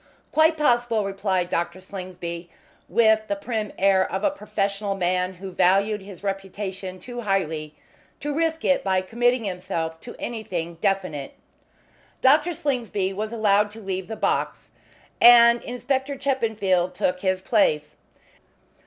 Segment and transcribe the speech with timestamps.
[0.31, 1.79] "Quite possible," replied Dr.
[1.79, 2.49] Slingsby,
[2.89, 7.75] with the prim air of a professional man who valued his reputation too highly
[8.19, 11.35] to risk it by committing himself to anything definite.
[12.19, 12.53] Dr.
[12.53, 14.71] Slingsby was allowed to leave the box,
[15.21, 17.93] and Inspector Chippenfield took his place.